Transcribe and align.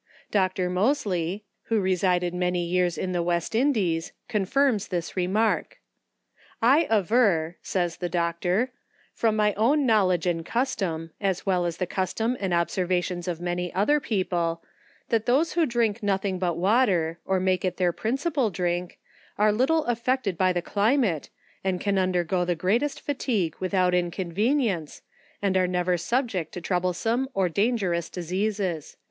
Dr. 0.31 0.67
Mosely, 0.67 1.45
who 1.65 1.75
ARDENT 1.75 1.99
SPIRITS. 1.99 2.01
1* 2.01 2.09
resided 2.09 2.33
many 2.33 2.65
years 2.65 2.97
in 2.97 3.11
the 3.11 3.21
West 3.21 3.53
Indies, 3.53 4.13
confirms 4.27 4.87
this 4.87 5.15
re 5.15 5.27
mark." 5.27 5.77
I 6.59 6.87
aver, 6.89 7.57
(says 7.61 7.97
the 7.97 8.09
Doctor) 8.09 8.71
from 9.13 9.35
my 9.35 9.53
own 9.53 9.85
knowl 9.85 10.11
edge 10.11 10.25
and 10.25 10.43
custom, 10.43 11.11
as 11.21 11.45
well 11.45 11.67
as 11.67 11.77
the 11.77 11.85
custom 11.85 12.35
and 12.39 12.51
observations 12.51 13.27
of 13.27 13.39
many 13.39 13.71
other 13.75 13.99
people, 13.99 14.63
that 15.09 15.27
those 15.27 15.53
who 15.53 15.67
drink 15.67 16.01
nothing 16.01 16.39
but 16.39 16.57
water, 16.57 17.19
or 17.23 17.39
make 17.39 17.63
it 17.63 17.77
their 17.77 17.93
principal 17.93 18.49
drink, 18.49 18.97
are 19.37 19.51
but 19.51 19.57
little 19.59 19.85
af 19.85 20.03
fected 20.03 20.35
by 20.35 20.51
the 20.51 20.63
climate, 20.63 21.29
and 21.63 21.79
can 21.79 21.99
undergo 21.99 22.43
the 22.43 22.55
greatest 22.55 22.99
fa 22.99 23.13
tigue 23.13 23.53
without 23.59 23.93
inconvenience, 23.93 25.03
and 25.43 25.55
are 25.55 25.67
never 25.67 25.95
subject 25.95 26.51
to 26.53 26.59
troublesome 26.59 27.29
or 27.35 27.47
dangerous 27.47 28.09
diseases." 28.09 28.97